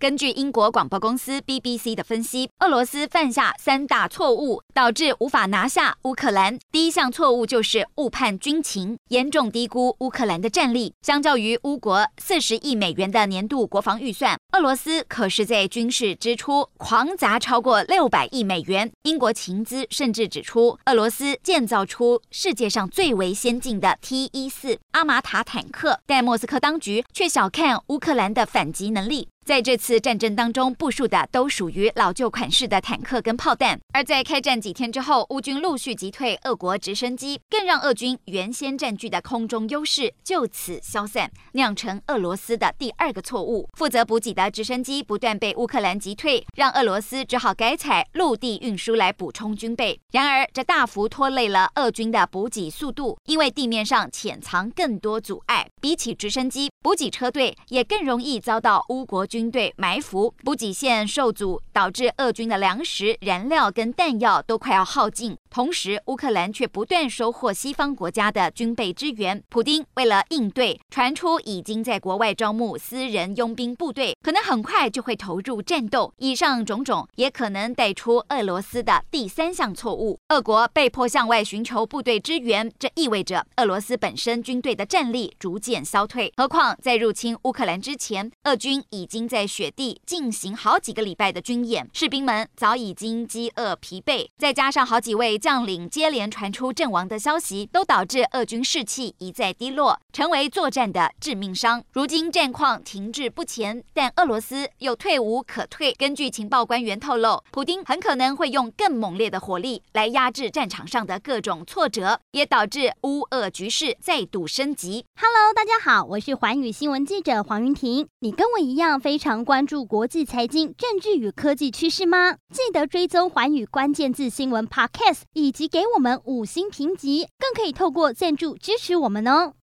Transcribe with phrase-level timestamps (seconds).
[0.00, 6.56] 根据英国广播公司 BBC 的分析，俄罗斯犯下三大错误，导致无法拿下乌克兰。
[6.70, 10.94] 第一项错误就是误判军情，严重低估乌克兰的战力。
[11.02, 18.92] 相较于乌国四十亿美元的年度国防预算，俄罗斯可是在军事支出狂砸超过六百亿美元。
[19.02, 29.26] 英国情资甚至指出，俄罗斯建造出世界上最为先进的 T 一四阿玛塔坦克，但莫斯科当局却小看乌克兰的反击能力。
[29.48, 33.80] 在这次战争当中，部署的都属于老旧款式的坦克跟炮弹。
[33.94, 43.66] 而在开战几天之后，乌军陆续击退俄国直升机，更让俄军原先占据的空中优势就此消散，酿成俄罗斯的第二个错误。
[43.72, 49.98] 负责补给的直升机不断被乌克兰击退，让俄罗斯只好改采陆地运输来补充军备。
[50.12, 55.66] 然而，这大幅拖累了俄军的补给速度，因为地面上潜藏更多阻碍。
[55.80, 59.48] 比起直升机，补给车队也更容易遭到乌国军。
[59.50, 65.36] 队埋伏，补给线受阻，导致俄军的粮食、燃料跟弹药都快要耗尽。
[65.48, 69.42] 同时，乌克兰却不断收获西方国家的军备支援。
[69.48, 76.12] 普丁为了应对，传出已经在国外招募私人佣兵部队，可能很快就会投入战斗。
[76.18, 86.30] 以上种种也可能带出俄罗斯的第三项错误：俄国被迫向外寻求部队支援，这意味着俄罗斯本身军队的战力逐渐消退。
[86.36, 101.84] 何况在入侵乌克兰之前，俄军已经在雪地进行好几个礼拜的军演，士兵们早已经饥饿疲惫，再加上好几位将领接连传出阵亡的消息，都导致俄军士气一再低落，成为作战的致命伤。
[101.92, 105.92] 如今战况停滞不前，但俄罗斯又退无可退。
[105.92, 115.04] 根据情报官员透露，普丁很可能会用更猛烈的火力来压制战场上的各种挫折，也导致乌俄局势再度升级。
[115.20, 118.08] Hello，大家好，我是环女新闻记者黄云婷。
[118.20, 119.18] 你跟我一样非。
[119.18, 122.36] 常关注国际财经、政治与科技趋势吗？
[122.54, 129.54] 记得追踪环宇关键字新闻 Podcast，以及给我们五星评级，更可以透过赞助支持我们哦。